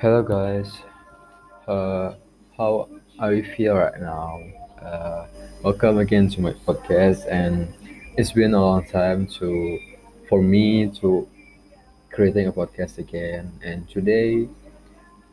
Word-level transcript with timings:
Hello 0.00 0.22
guys, 0.22 0.78
uh, 1.68 2.14
how 2.56 2.88
are 3.18 3.34
you 3.34 3.44
feel 3.44 3.76
right 3.76 4.00
now? 4.00 4.40
Uh, 4.80 5.26
welcome 5.62 5.98
again 5.98 6.26
to 6.30 6.40
my 6.40 6.52
podcast, 6.64 7.28
and 7.30 7.68
it's 8.16 8.32
been 8.32 8.54
a 8.54 8.58
long 8.58 8.86
time 8.86 9.26
to 9.26 9.78
for 10.26 10.40
me 10.40 10.88
to 11.04 11.28
creating 12.10 12.46
a 12.46 12.52
podcast 12.52 12.96
again. 12.96 13.52
And 13.62 13.86
today, 13.90 14.48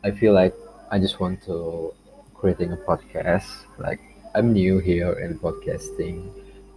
I 0.04 0.10
feel 0.10 0.34
like 0.34 0.54
I 0.90 0.98
just 0.98 1.18
want 1.18 1.42
to 1.44 1.94
creating 2.34 2.72
a 2.72 2.76
podcast. 2.76 3.48
Like 3.78 4.00
I'm 4.34 4.52
new 4.52 4.80
here 4.80 5.14
in 5.14 5.38
podcasting. 5.38 6.28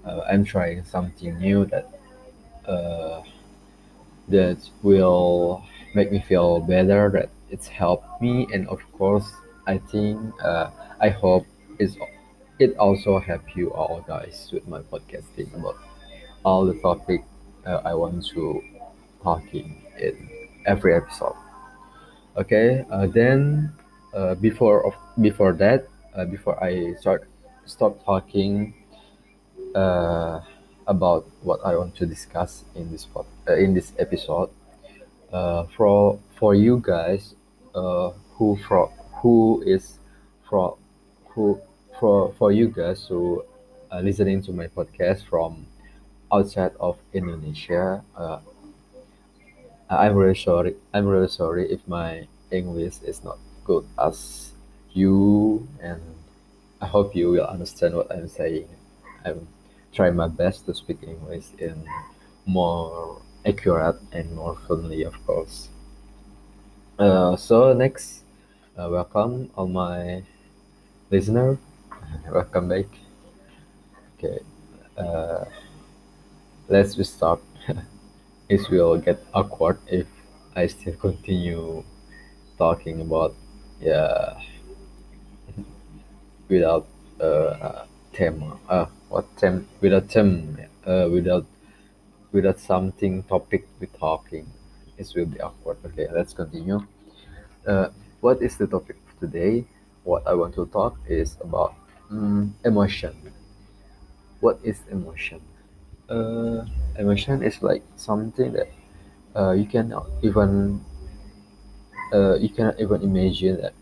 Uh, 0.05 0.21
I'm 0.31 0.45
trying 0.45 0.85
something 0.85 1.37
new 1.39 1.65
that 1.65 1.91
uh, 2.65 3.21
that 4.29 4.63
will 4.81 5.61
make 5.93 6.09
me 6.09 6.23
feel 6.25 6.61
better 6.61 7.09
that 7.11 7.27
it's 7.51 7.67
helped 7.67 8.21
me 8.21 8.47
and 8.53 8.67
of 8.69 8.79
course 8.97 9.29
i 9.67 9.77
think 9.77 10.17
uh, 10.43 10.71
i 10.99 11.09
hope 11.09 11.45
it's, 11.79 11.95
it 12.59 12.75
also 12.77 13.19
help 13.19 13.55
you 13.55 13.69
all 13.73 14.01
guys 14.07 14.49
with 14.53 14.67
my 14.67 14.79
podcasting 14.79 15.53
about 15.53 15.77
all 16.43 16.65
the 16.65 16.79
topic 16.81 17.23
uh, 17.67 17.81
i 17.85 17.93
want 17.93 18.25
to 18.25 18.63
talking 19.23 19.81
in 19.99 20.29
every 20.65 20.95
episode. 20.95 21.35
Okay 22.37 22.85
uh, 22.89 23.07
then 23.07 23.71
uh, 24.13 24.35
before 24.35 24.85
of 24.85 24.93
before 25.21 25.53
that 25.53 25.87
uh, 26.15 26.25
before 26.25 26.61
i 26.63 26.93
start 26.99 27.27
start 27.65 28.03
talking 28.05 28.73
uh, 29.75 30.39
about 30.87 31.27
what 31.43 31.59
i 31.65 31.75
want 31.75 31.95
to 31.95 32.05
discuss 32.05 32.63
in 32.75 32.91
this 32.91 33.05
pod, 33.05 33.25
uh, 33.47 33.55
in 33.55 33.73
this 33.73 33.91
episode 33.99 34.49
uh, 35.33 35.65
for 35.75 36.19
for 36.35 36.55
you 36.55 36.81
guys 36.83 37.35
uh, 37.75 38.11
who 38.35 38.57
from 38.67 38.89
who 39.21 39.63
is 39.65 39.99
from 40.49 40.75
who 41.29 41.59
for 41.99 42.33
for 42.37 42.51
you 42.51 42.67
guys 42.67 43.05
who 43.07 43.43
are 43.91 44.01
listening 44.01 44.41
to 44.43 44.51
my 44.51 44.67
podcast 44.67 45.25
from 45.25 45.65
outside 46.31 46.71
of 46.79 46.97
Indonesia. 47.13 48.03
Uh, 48.15 48.39
I'm 49.89 50.15
really 50.15 50.35
sorry. 50.35 50.75
I'm 50.93 51.05
really 51.05 51.27
sorry 51.27 51.71
if 51.71 51.85
my 51.87 52.27
English 52.51 53.01
is 53.03 53.23
not 53.23 53.37
good 53.65 53.85
as 53.99 54.51
you, 54.93 55.67
and 55.81 56.01
I 56.81 56.87
hope 56.87 57.15
you 57.15 57.29
will 57.29 57.45
understand 57.45 57.95
what 57.95 58.11
I'm 58.11 58.27
saying. 58.29 58.69
I'm 59.25 59.47
trying 59.93 60.15
my 60.15 60.27
best 60.29 60.65
to 60.67 60.73
speak 60.73 61.03
English 61.03 61.47
in 61.59 61.85
more 62.45 63.21
accurate 63.45 63.99
and 64.13 64.35
more 64.35 64.55
friendly, 64.67 65.03
of 65.03 65.15
course. 65.27 65.70
Uh, 67.01 67.35
so 67.35 67.73
next, 67.73 68.21
uh, 68.77 68.87
welcome 68.91 69.49
all 69.55 69.67
my 69.67 70.21
listener. 71.11 71.57
welcome 72.31 72.69
back. 72.69 72.87
Okay, 74.17 74.39
uh, 74.97 75.45
let's 76.67 76.97
restart. 76.97 77.39
it 78.49 78.61
will 78.69 78.97
get 78.97 79.19
awkward 79.33 79.79
if 79.87 80.07
I 80.55 80.67
still 80.67 80.95
continue 80.95 81.83
talking 82.57 83.01
about 83.01 83.35
yeah 83.81 84.39
without 86.49 86.87
uh 87.19 87.85
theme. 88.13 88.43
Uh, 88.69 88.85
what 89.09 89.25
theme? 89.37 89.67
Without 89.81 90.07
theme. 90.09 90.57
Uh, 90.85 91.07
without 91.11 91.45
without 92.31 92.59
something 92.59 93.23
topic 93.23 93.67
we 93.79 93.87
talking. 93.87 94.47
It 95.01 95.09
will 95.17 95.25
be 95.25 95.41
awkward. 95.41 95.77
Okay, 95.87 96.07
let's 96.13 96.33
continue. 96.33 96.79
Uh, 97.67 97.89
what 98.21 98.41
is 98.41 98.57
the 98.57 98.67
topic 98.67 98.97
of 99.07 99.19
today? 99.19 99.65
What 100.03 100.27
I 100.27 100.33
want 100.35 100.55
to 100.55 100.65
talk 100.67 100.97
is 101.09 101.37
about 101.41 101.75
mm, 102.11 102.51
emotion. 102.65 103.15
What 104.39 104.59
is 104.63 104.81
emotion? 104.89 105.41
Uh, 106.09 106.65
emotion 106.97 107.43
is 107.43 107.61
like 107.61 107.83
something 107.95 108.51
that 108.53 108.69
uh, 109.35 109.51
you 109.51 109.65
cannot 109.65 110.07
even 110.23 110.81
uh, 112.13 112.35
you 112.35 112.49
cannot 112.49 112.79
even 112.79 113.01
imagine 113.01 113.61
that 113.61 113.73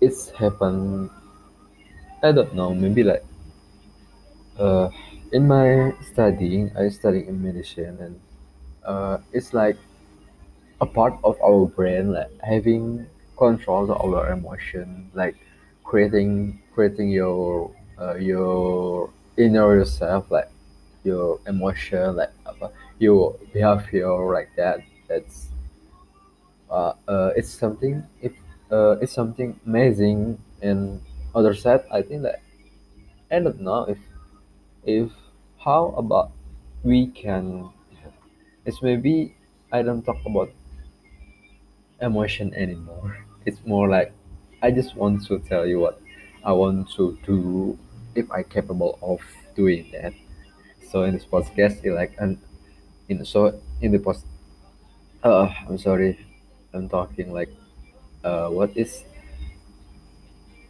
it's 0.00 0.30
happened. 0.30 1.10
I 2.22 2.32
don't 2.32 2.54
know. 2.54 2.74
Maybe 2.74 3.02
like 3.02 3.24
uh, 4.58 4.90
in 5.32 5.46
my 5.46 5.92
studying, 6.02 6.70
I 6.76 6.88
study 6.88 7.26
in 7.26 7.42
medicine, 7.42 7.98
and 8.00 8.20
uh, 8.88 9.18
it's 9.32 9.54
like 9.54 9.78
a 10.80 10.86
part 10.86 11.14
of 11.24 11.36
our 11.42 11.66
brain 11.66 12.12
like 12.12 12.30
having 12.42 13.06
control 13.36 13.90
of 13.90 14.00
our 14.14 14.30
emotion 14.32 15.10
like 15.14 15.36
creating 15.84 16.58
creating 16.74 17.10
your 17.10 17.70
uh, 18.00 18.14
your 18.14 19.10
inner 19.36 19.74
yourself 19.74 20.30
like 20.30 20.50
your 21.04 21.40
emotion 21.46 22.16
like 22.16 22.30
apa, 22.46 22.70
your 22.98 23.34
behavior 23.52 24.12
like 24.32 24.50
that. 24.56 24.82
That's 25.08 25.48
uh, 26.70 26.92
uh 27.08 27.30
it's 27.36 27.48
something 27.48 28.02
if 28.22 28.32
uh 28.70 28.96
it's 29.00 29.12
something 29.12 29.58
amazing. 29.66 30.38
And 30.62 31.00
other 31.36 31.54
side 31.54 31.84
i 31.92 32.02
think 32.02 32.22
that 32.22 32.40
i 33.30 33.38
don't 33.38 33.60
know 33.60 33.84
if 33.84 33.98
if 34.86 35.10
how 35.58 35.94
about 35.96 36.32
we 36.84 37.08
can 37.08 37.70
it's 38.68 38.82
maybe 38.82 39.34
i 39.72 39.82
don't 39.82 40.04
talk 40.04 40.20
about 40.26 40.50
emotion 42.00 42.54
anymore. 42.54 43.18
It's 43.46 43.64
more 43.64 43.88
like 43.88 44.12
I 44.60 44.70
just 44.70 44.94
want 44.94 45.24
to 45.28 45.38
tell 45.38 45.66
you 45.66 45.80
what 45.80 46.00
I 46.44 46.52
want 46.52 46.90
to 47.00 47.16
do 47.24 47.78
if 48.14 48.30
I 48.30 48.42
capable 48.42 48.98
of 49.00 49.20
doing 49.56 49.88
that. 49.92 50.12
So 50.90 51.04
in 51.04 51.14
this 51.14 51.24
podcast, 51.24 51.84
it 51.84 51.92
like 51.94 52.12
and 52.18 52.38
in 53.08 53.24
so 53.24 53.60
in 53.80 53.92
the 53.92 53.98
post, 54.00 54.24
uh, 55.22 55.48
I'm 55.68 55.78
sorry, 55.78 56.18
I'm 56.74 56.88
talking 56.88 57.32
like 57.32 57.50
uh, 58.24 58.48
what 58.50 58.76
is 58.76 59.04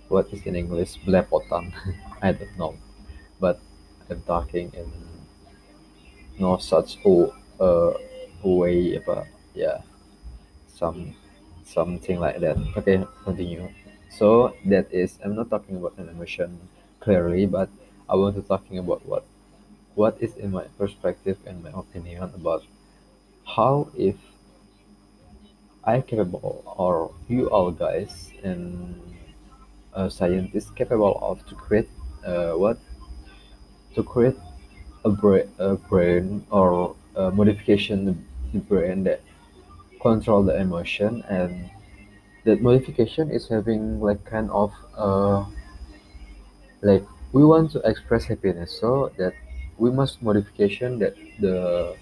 what 0.09 0.27
is 0.33 0.43
in 0.47 0.57
English 0.57 0.99
blepotan? 1.07 1.73
I 2.23 2.33
don't 2.33 2.57
know, 2.59 2.75
but 3.41 3.61
I'm 4.11 4.23
talking 4.23 4.73
in 4.75 4.91
no 6.39 6.57
such 6.59 6.99
o 7.05 7.33
uh 7.61 7.93
way 8.43 8.95
about 8.97 9.27
yeah 9.55 9.81
some 10.69 11.15
something 11.65 12.19
like 12.21 12.41
that. 12.41 12.57
Okay 12.77 13.05
continue. 13.25 13.69
So 14.11 14.55
that 14.67 14.89
is 14.93 15.19
i'm 15.25 15.37
not 15.37 15.51
talking 15.51 15.77
about 15.77 15.95
an 15.99 16.09
emotion 16.09 16.59
clearly 17.01 17.47
but 17.47 17.69
i 18.09 18.17
want 18.17 18.35
to 18.37 18.43
talking 18.43 18.79
about 18.79 19.05
what 19.07 19.25
what 19.95 20.17
is 20.21 20.37
in 20.37 20.53
my 20.53 20.65
perspective 20.79 21.39
and 21.47 21.63
my 21.63 21.71
opinion 21.75 22.25
about 22.35 22.65
how 23.47 23.89
if 23.99 24.17
i 25.85 26.01
capable 26.01 26.63
or 26.77 27.11
you 27.29 27.49
all 27.51 27.71
guys 27.71 28.33
and 28.45 28.95
a 29.95 30.11
scientist 30.11 30.75
capable 30.77 31.19
of 31.23 31.45
to 31.49 31.55
create 31.55 31.89
uh, 32.27 32.53
what? 32.53 32.79
To 33.97 34.03
create 34.03 34.37
a 35.05 35.11
brain, 35.11 35.51
a 35.59 35.77
brain 35.77 36.47
or 36.51 36.97
a 37.17 37.31
modification 37.31 38.25
the 38.53 38.59
brain 38.61 39.05
that 39.05 39.21
control 40.01 40.43
the 40.43 40.57
emotion 40.61 41.25
and 41.29 41.71
that 42.45 42.63
modification 42.63 43.31
is 43.31 43.49
having 43.49 44.01
like 44.01 44.25
kind 44.25 44.51
of 44.51 44.73
uh 44.97 45.45
like 46.83 47.05
we 47.33 47.45
want 47.45 47.71
to 47.73 47.79
express 47.81 48.25
happiness 48.25 48.79
so 48.81 49.11
that 49.19 49.35
we 49.79 49.91
must 49.91 50.23
modification 50.23 50.99
that 50.99 51.15
the 51.41 51.95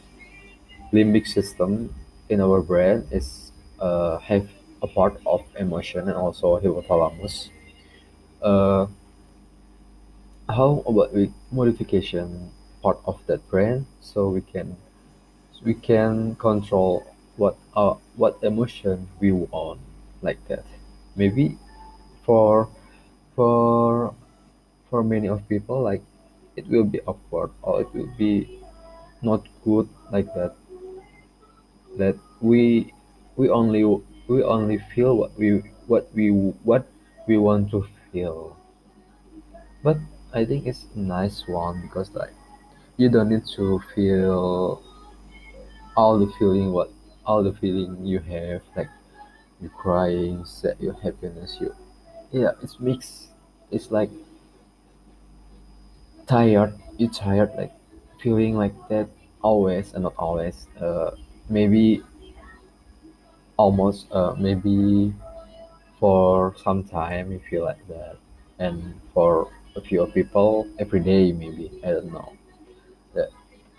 limbic 0.92 1.26
system 1.26 1.94
in 2.28 2.40
our 2.40 2.60
brain 2.62 3.06
is 3.10 3.52
uh 3.80 4.18
have 4.18 4.48
a 4.82 4.86
part 4.86 5.18
of 5.26 5.42
emotion 5.59 6.09
and 6.09 6.16
also 6.16 6.59
hypothalamus. 6.60 7.50
Uh 8.42 8.86
how 10.48 10.82
about 10.86 11.12
we 11.14 11.32
modification 11.50 12.50
part 12.82 12.98
of 13.06 13.20
that 13.26 13.47
brain? 13.50 13.86
So 14.00 14.28
we 14.28 14.41
can 14.41 14.76
we 15.64 15.74
can 15.74 16.34
control 16.36 17.04
what 17.36 17.56
uh 17.74 17.94
what 18.16 18.38
emotion 18.42 19.08
we 19.20 19.32
want 19.32 19.80
like 20.22 20.41
that. 20.48 20.64
Maybe 21.16 21.58
for 22.24 22.68
for 23.36 24.14
for 24.91 25.04
many 25.04 25.28
of 25.28 25.47
people 25.48 25.82
like 25.82 26.03
it 26.56 26.66
will 26.68 26.84
be 26.84 27.00
awkward 27.03 27.50
or 27.62 27.82
it 27.82 27.94
will 27.94 28.10
be 28.18 28.60
not 29.22 29.47
good 29.64 29.88
like 30.12 30.32
that. 30.34 30.54
That 31.97 32.16
we 32.41 32.92
we 33.36 33.50
only 33.50 33.82
we 34.28 34.42
only 34.44 34.78
feel 34.78 35.16
what 35.16 35.36
we 35.36 35.62
what 35.88 36.06
we 36.14 36.30
what 36.62 36.86
we 37.26 37.38
want 37.38 37.70
to 37.72 37.88
feel. 38.12 38.56
But 39.82 39.97
i 40.34 40.44
think 40.44 40.66
it's 40.66 40.84
a 40.94 40.98
nice 40.98 41.48
one 41.48 41.80
because 41.80 42.12
like 42.14 42.34
you 42.98 43.09
don't 43.09 43.30
need 43.30 43.47
to 43.56 43.80
feel 43.94 44.82
all 45.97 46.19
the 46.19 46.27
feeling 46.39 46.72
what 46.72 46.91
all 47.25 47.43
the 47.43 47.53
feeling 47.54 48.04
you 48.07 48.19
have 48.21 48.63
like 48.77 48.89
you 49.60 49.71
crying, 49.71 50.45
sad, 50.45 50.77
your 50.81 50.95
happiness, 50.95 51.59
you 51.60 51.75
yeah, 52.33 52.53
it's 52.63 52.81
mixed. 52.81 53.28
It's 53.71 53.91
like 53.91 54.10
tired, 56.27 56.75
you 56.98 57.09
tired, 57.09 57.51
like 57.57 57.72
feeling 58.21 58.57
like 58.57 58.75
that 58.89 59.09
always 59.43 59.93
and 59.95 60.03
not 60.04 60.15
always. 60.19 60.66
Uh, 60.81 61.10
maybe 61.48 62.03
almost 63.57 64.07
uh, 64.13 64.34
maybe 64.39 65.13
for 66.01 66.54
some 66.65 66.84
time 66.84 67.33
you 67.33 67.41
feel 67.51 67.65
like 67.65 67.87
that, 67.89 68.16
and 68.59 69.01
for 69.15 69.51
a 69.77 69.81
few 69.81 70.07
people 70.09 70.69
every 70.78 71.01
day 71.01 71.33
maybe 71.33 71.71
I 71.84 71.91
don't 71.93 72.13
know. 72.13 72.33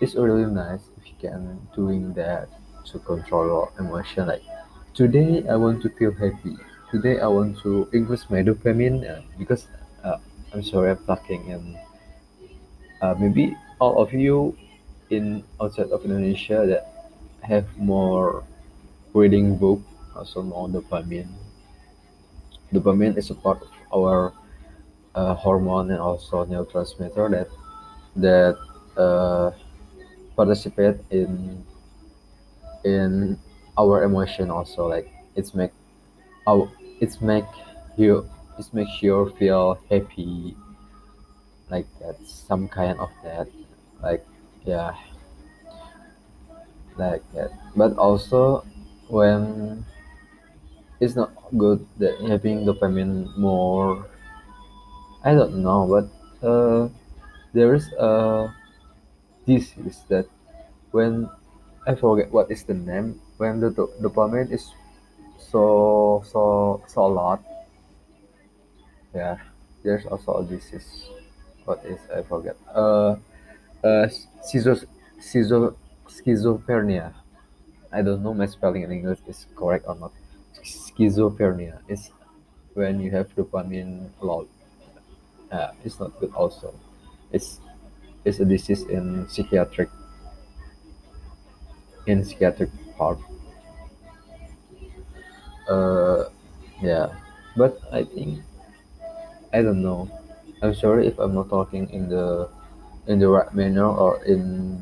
It's 0.00 0.14
really 0.14 0.46
nice 0.46 0.80
if 0.96 1.08
you 1.10 1.14
can 1.18 1.58
doing 1.74 2.14
that 2.14 2.48
to 2.86 2.98
control 3.00 3.46
your 3.46 3.72
emotion. 3.78 4.28
Like 4.28 4.42
today 4.94 5.42
I 5.48 5.56
want 5.56 5.82
to 5.82 5.88
feel 5.90 6.12
happy. 6.12 6.56
Today 6.90 7.18
I 7.18 7.26
want 7.26 7.58
to 7.66 7.88
increase 7.92 8.30
my 8.30 8.42
dopamine 8.42 9.02
uh, 9.02 9.22
because 9.38 9.66
uh, 10.04 10.18
I'm 10.54 10.62
sorry 10.62 10.92
I'm 10.92 11.04
talking 11.04 11.50
and 11.50 11.76
uh, 13.02 13.14
maybe 13.18 13.56
all 13.80 14.00
of 14.00 14.12
you 14.12 14.56
in 15.10 15.42
outside 15.60 15.90
of 15.90 16.04
Indonesia 16.04 16.62
that 16.66 17.10
have 17.42 17.66
more 17.76 18.44
reading 19.14 19.58
book 19.58 19.82
also 20.14 20.42
more 20.42 20.68
dopamine. 20.68 21.30
Dopamine 22.72 23.16
is 23.16 23.30
a 23.30 23.34
part 23.34 23.62
of 23.62 23.70
our 23.92 24.32
uh, 25.14 25.34
hormone 25.34 25.90
and 25.90 25.98
also 25.98 26.44
neurotransmitter 26.44 27.30
that 27.34 27.48
that 28.14 28.56
uh, 28.96 29.50
participate 30.38 30.98
in 31.10 31.64
in 32.84 33.38
our 33.78 34.02
emotion 34.02 34.50
also 34.50 34.86
like 34.86 35.10
it's 35.36 35.54
make 35.54 35.70
our 36.48 36.70
it's 37.00 37.20
make 37.22 37.46
you 37.96 38.28
it's 38.58 38.72
makes 38.74 39.02
you 39.02 39.32
feel 39.38 39.78
happy 39.90 40.56
like 41.70 41.86
that 42.00 42.16
some 42.26 42.68
kind 42.68 42.98
of 42.98 43.10
that 43.22 43.48
like 44.02 44.24
yeah. 44.64 44.94
Like 46.96 47.22
that. 47.34 47.50
But 47.76 47.96
also 47.96 48.64
when 49.08 49.84
it's 51.00 51.14
not 51.16 51.30
good 51.56 51.84
that 51.98 52.14
having 52.28 52.64
dopamine 52.66 53.26
more 53.36 54.06
i 55.24 55.34
don't 55.34 55.54
know 55.62 55.86
but 55.86 56.06
uh 56.46 56.88
there 57.54 57.74
is 57.74 57.92
a 57.98 58.52
disease 59.48 60.00
that 60.08 60.26
when 60.92 61.28
i 61.86 61.94
forget 61.94 62.30
what 62.32 62.50
is 62.50 62.62
the 62.64 62.74
name 62.74 63.20
when 63.38 63.60
the 63.60 63.70
do- 63.70 63.92
dopamine 64.02 64.50
is 64.52 64.64
so 65.50 66.22
so 66.32 66.82
so 66.88 67.06
a 67.06 67.12
lot. 67.20 67.40
Yeah 69.14 69.38
there's 69.82 70.04
also 70.06 70.38
a 70.38 70.44
disease 70.44 71.08
what 71.64 71.84
is 71.84 72.00
i 72.14 72.22
forget. 72.22 72.56
Uh 72.74 73.16
uh 73.84 74.06
schizo, 74.44 74.74
schizo, 75.20 75.74
schizophrenia. 76.08 77.12
I 77.92 78.02
don't 78.02 78.22
know 78.22 78.34
my 78.34 78.46
spelling 78.46 78.82
in 78.82 78.92
english 78.92 79.20
is 79.28 79.46
correct 79.56 79.86
or 79.88 79.96
not. 79.96 80.12
Schizophrenia 80.64 81.80
is 81.88 82.10
when 82.74 83.00
you 83.00 83.10
have 83.12 83.34
dopamine 83.36 84.10
a 84.22 84.26
lot 84.26 84.48
uh, 85.50 85.70
it's 85.84 85.98
not 86.00 86.18
good 86.20 86.32
also. 86.34 86.74
It's 87.32 87.60
it's 88.24 88.40
a 88.40 88.44
disease 88.44 88.82
in 88.84 89.28
psychiatric 89.28 89.90
in 92.06 92.24
psychiatric 92.24 92.70
part. 92.96 93.18
Uh 95.68 96.24
yeah 96.80 97.12
but 97.56 97.78
i 97.92 98.02
think 98.04 98.40
i 99.52 99.62
don't 99.62 99.82
know. 99.82 100.08
I'm 100.62 100.74
sorry 100.74 101.06
if 101.06 101.18
i'm 101.18 101.34
not 101.34 101.48
talking 101.48 101.88
in 101.90 102.08
the 102.08 102.48
in 103.06 103.18
the 103.18 103.28
right 103.28 103.52
manner 103.54 103.86
or 103.86 104.22
in 104.24 104.80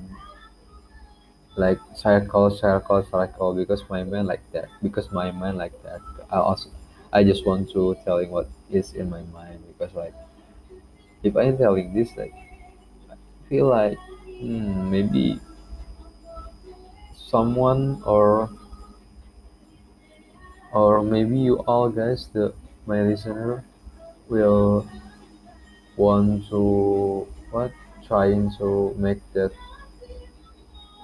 like 1.56 1.78
circle 1.94 2.50
circle 2.50 3.02
circle 3.10 3.54
because 3.54 3.82
my 3.88 4.04
mind 4.04 4.26
like 4.26 4.42
that 4.52 4.68
because 4.82 5.10
my 5.10 5.30
mind 5.30 5.56
like 5.56 5.74
that. 5.82 6.00
I 6.30 6.36
also 6.38 6.68
i 7.12 7.22
just 7.24 7.46
want 7.46 7.70
to 7.72 7.96
telling 8.04 8.30
what 8.30 8.48
is 8.70 8.92
in 8.94 9.08
my 9.08 9.22
mind 9.32 9.62
because 9.68 9.94
like 9.94 10.14
if 11.22 11.36
i'm 11.36 11.56
telling 11.58 11.92
this 11.94 12.16
like 12.16 12.34
feel 13.48 13.68
like 13.68 13.98
hmm, 14.40 14.90
maybe 14.90 15.40
someone 17.16 18.00
or 18.06 18.48
or 20.72 21.02
maybe 21.02 21.38
you 21.38 21.56
all 21.66 21.88
guys 21.88 22.28
the 22.32 22.52
my 22.86 23.02
listener 23.02 23.64
will 24.28 24.86
want 25.96 26.48
to 26.48 27.26
what 27.50 27.72
trying 28.06 28.50
to 28.58 28.94
make 28.98 29.20
that 29.32 29.52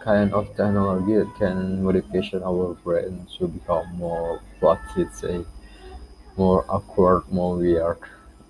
kind 0.00 0.32
of 0.34 0.46
technology 0.56 1.14
that 1.14 1.32
can 1.38 1.82
modification 1.82 2.42
our 2.42 2.74
brain 2.82 3.26
to 3.38 3.46
become 3.46 3.86
more 3.96 4.40
what 4.60 4.78
you'd 4.96 5.14
say 5.14 5.44
more 6.36 6.64
awkward 6.68 7.22
more 7.32 7.56
weird 7.56 7.98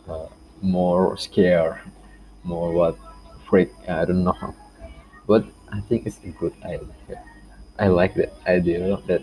uh, 0.09 0.27
more 0.63 1.17
scared 1.19 1.81
more 2.45 2.73
what 2.73 2.97
freak 3.53 3.71
i 3.89 4.07
don't 4.07 4.25
know 4.25 4.57
but 5.29 5.45
i 5.73 5.81
think 5.89 6.07
it's 6.07 6.21
a 6.25 6.31
good 6.41 6.55
idea. 6.65 7.23
I 7.79 7.89
like 7.89 8.15
that 8.17 8.33
idea 8.47 8.99
that 9.09 9.23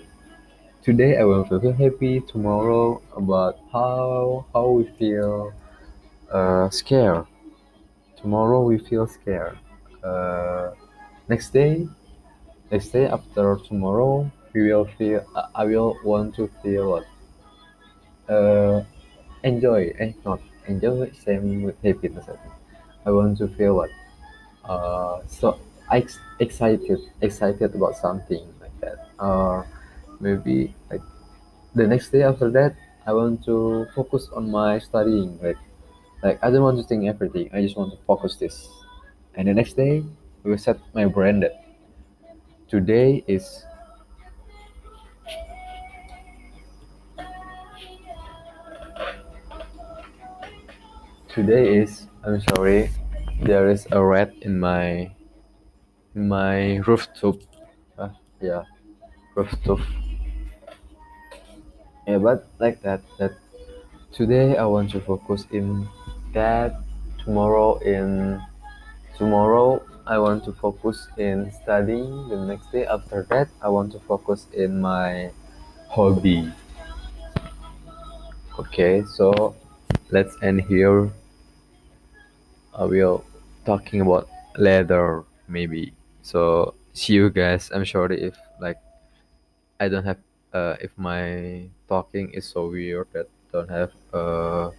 today 0.84 1.18
i 1.20 1.24
will 1.26 1.46
feel 1.46 1.74
happy 1.74 2.22
tomorrow 2.22 3.02
about 3.18 3.60
how 3.74 4.46
how 4.54 4.70
we 4.72 4.86
feel 5.00 5.54
uh, 6.32 6.70
scared. 6.72 7.26
Tomorrow 8.22 8.64
we 8.64 8.78
feel 8.80 9.08
scared. 9.08 9.58
Uh, 10.04 10.72
next 11.30 11.52
day 11.54 11.88
next 12.72 12.90
day 12.90 13.08
after 13.08 13.58
tomorrow 13.70 14.32
we 14.54 14.62
will 14.72 14.86
feel 14.98 15.22
uh, 15.36 15.48
i 15.56 15.66
will 15.66 15.98
want 16.06 16.36
to 16.36 16.48
feel 16.64 16.92
what? 16.92 17.06
Uh, 18.30 18.84
enjoy 19.44 19.84
eh 20.00 20.14
not 20.26 20.40
enjoy 20.68 21.10
same 21.26 21.64
with 21.64 21.78
happiness 21.84 22.26
i 22.30 22.36
think. 22.42 22.54
I 23.06 23.12
want 23.12 23.38
to 23.40 23.48
feel 23.58 23.76
what 23.76 23.90
uh, 24.70 25.22
so 25.28 25.60
ex- 25.92 26.20
excited 26.40 27.00
excited 27.22 27.76
about 27.76 27.96
something 27.98 28.46
like 28.62 28.76
that. 28.82 29.10
Or 29.20 29.68
maybe 30.22 30.76
like 30.92 31.02
the 31.76 31.88
next 31.88 32.12
day 32.12 32.24
after 32.24 32.50
that 32.52 32.76
i 33.08 33.14
want 33.14 33.44
to 33.46 33.88
focus 33.96 34.30
on 34.36 34.52
my 34.52 34.80
studying 34.80 35.40
like 35.42 35.58
like 36.24 36.40
i 36.44 36.52
don't 36.52 36.64
want 36.64 36.78
to 36.78 36.84
think 36.84 37.06
everything 37.08 37.50
i 37.54 37.62
just 37.62 37.78
want 37.78 37.92
to 37.92 38.00
focus 38.06 38.36
this. 38.38 38.70
And 39.36 39.48
the 39.48 39.54
next 39.54 39.74
day 39.76 40.04
I 40.46 40.50
will 40.50 40.58
set 40.58 40.80
my 40.94 41.06
brain 41.06 41.40
that 41.42 41.64
today 42.70 43.24
is 43.28 43.66
today 51.34 51.78
is 51.78 52.08
i'm 52.26 52.42
sorry 52.42 52.90
there 53.42 53.70
is 53.70 53.88
a 53.92 54.04
rat 54.04 54.34
in 54.42 54.60
my 54.60 55.12
in 56.16 56.28
my 56.28 56.78
rooftop. 56.84 57.40
Uh, 57.98 58.10
yeah 58.42 58.64
rooftop. 59.36 59.80
Yeah 62.08 62.18
but 62.18 62.48
like 62.60 62.82
that 62.82 63.02
that 63.18 63.32
today 64.12 64.58
i 64.58 64.66
want 64.66 64.92
to 64.92 65.00
focus 65.00 65.46
in 65.52 65.88
that. 66.34 66.76
Tomorrow 67.24 67.78
in 67.80 68.42
tomorrow 69.16 69.84
i 70.08 70.18
want 70.18 70.44
to 70.46 70.52
focus 70.54 71.08
in 71.18 71.52
studying. 71.64 72.30
The 72.30 72.38
next 72.38 72.72
day 72.72 72.86
after 72.86 73.24
that 73.30 73.50
i 73.62 73.70
want 73.70 73.92
to 73.94 74.00
focus 74.00 74.48
in 74.54 74.82
my 74.82 75.32
hobby. 75.88 76.52
Okay 78.58 79.04
so 79.16 79.56
let's 80.12 80.36
end 80.42 80.62
here. 80.62 81.12
I 82.74 82.86
will 82.86 83.24
talking 83.70 84.02
about 84.02 84.28
leather 84.58 85.24
maybe 85.48 85.94
so 86.22 86.74
see 86.94 87.14
you 87.14 87.30
guys 87.30 87.70
i'm 87.74 87.86
sorry 87.86 88.18
if 88.22 88.36
like 88.60 88.78
i 89.80 89.88
don't 89.88 90.06
have 90.06 90.18
uh 90.54 90.76
if 90.82 90.92
my 90.98 91.64
talking 91.88 92.30
is 92.34 92.46
so 92.46 92.68
weird 92.68 93.08
that 93.14 93.28
don't 93.52 93.70
have 93.70 93.92
uh 94.14 94.70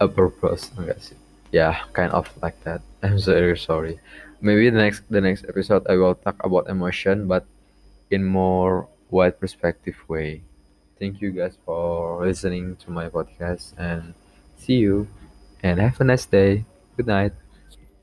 a 0.00 0.08
purpose 0.08 0.70
I 0.78 0.84
guess. 0.92 1.12
Yeah, 1.52 1.78
kind 1.92 2.12
of 2.12 2.28
like 2.42 2.58
that. 2.64 2.82
I'm 3.02 3.18
very 3.20 3.56
sorry. 3.58 4.00
Maybe 4.40 4.68
the 4.70 4.78
next 4.78 5.02
the 5.08 5.20
next 5.20 5.46
episode 5.48 5.86
I 5.88 5.96
will 5.96 6.14
talk 6.14 6.36
about 6.44 6.68
emotion, 6.68 7.28
but 7.28 7.46
in 8.10 8.24
more 8.24 8.88
wide 9.10 9.40
perspective 9.40 9.96
way. 10.08 10.42
Thank 10.98 11.20
you 11.20 11.30
guys 11.32 11.56
for 11.64 12.24
listening 12.26 12.76
to 12.84 12.90
my 12.90 13.08
podcast 13.08 13.72
and 13.78 14.14
see 14.58 14.80
you 14.80 15.08
and 15.62 15.80
have 15.80 16.00
a 16.00 16.04
nice 16.04 16.26
day. 16.26 16.64
Good 16.96 17.06
night. 17.06 17.32